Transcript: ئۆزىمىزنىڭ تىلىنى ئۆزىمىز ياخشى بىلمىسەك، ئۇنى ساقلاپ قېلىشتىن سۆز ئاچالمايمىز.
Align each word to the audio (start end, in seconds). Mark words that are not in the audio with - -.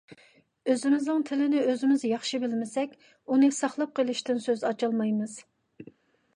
ئۆزىمىزنىڭ 0.71 1.21
تىلىنى 1.29 1.61
ئۆزىمىز 1.73 2.07
ياخشى 2.13 2.41
بىلمىسەك، 2.45 2.97
ئۇنى 3.27 3.53
ساقلاپ 3.61 3.95
قېلىشتىن 4.01 4.43
سۆز 4.49 4.67
ئاچالمايمىز. 4.73 5.41